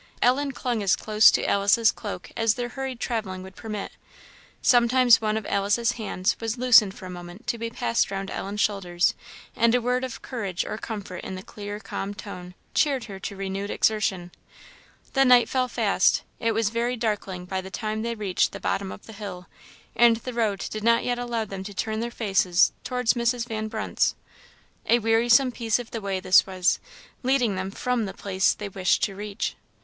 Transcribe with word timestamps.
Ellen 0.19 0.51
clung 0.51 0.81
as 0.81 0.95
close 0.95 1.29
to 1.29 1.47
Alice's 1.47 1.91
cloak 1.91 2.31
as 2.35 2.55
their 2.55 2.69
hurried 2.69 2.99
travelling 2.99 3.43
would 3.43 3.55
permit; 3.55 3.91
sometimes 4.59 5.21
one 5.21 5.37
of 5.37 5.45
Alice's 5.45 5.91
hands 5.91 6.35
was 6.39 6.57
loosened 6.57 6.95
for 6.95 7.05
a 7.05 7.09
moment 7.11 7.45
to 7.45 7.59
be 7.59 7.69
passed 7.69 8.09
round 8.09 8.31
Ellen's 8.31 8.61
shoulders, 8.61 9.13
and 9.55 9.75
a 9.75 9.79
word 9.79 10.03
of 10.03 10.23
courage 10.23 10.65
or 10.65 10.79
comfort 10.79 11.17
in 11.23 11.35
the 11.35 11.43
clear 11.43 11.79
calm 11.79 12.15
tone, 12.15 12.55
cheered 12.73 13.03
her 13.03 13.19
to 13.19 13.35
renewed 13.35 13.69
exertion. 13.69 14.31
The 15.13 15.23
night 15.23 15.47
fell 15.47 15.67
fast; 15.67 16.23
it 16.39 16.53
was 16.53 16.71
very 16.71 16.97
darkling 16.97 17.45
by 17.45 17.61
the 17.61 17.69
time 17.69 18.01
they 18.01 18.15
reached 18.15 18.53
the 18.53 18.59
bottom 18.59 18.91
of 18.91 19.05
the 19.05 19.13
hill, 19.13 19.45
and 19.95 20.17
the 20.17 20.33
road 20.33 20.65
did 20.71 20.83
not 20.83 21.03
yet 21.03 21.19
allow 21.19 21.45
them 21.45 21.63
to 21.65 21.75
turn 21.75 21.99
their 21.99 22.09
faces 22.09 22.73
towards 22.83 23.13
Mrs. 23.13 23.47
Van 23.47 23.67
Brunt's. 23.67 24.15
A 24.87 24.97
wearisome 24.97 25.51
piece 25.51 25.77
of 25.77 25.91
the 25.91 26.01
way 26.01 26.19
this 26.19 26.47
was, 26.47 26.79
leading 27.21 27.53
them 27.55 27.69
from 27.69 28.05
the 28.05 28.15
place 28.15 28.55
they 28.55 28.67
wished 28.69 29.03
to 29.03 29.13
reach. 29.15 29.55